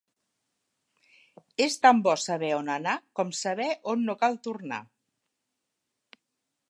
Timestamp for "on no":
3.95-4.17